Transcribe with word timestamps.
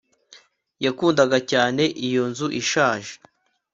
Yakundaga 0.85 1.37
cyane 1.51 1.83
iyo 2.07 2.23
nzu 2.31 2.47
ishaje 2.61 3.13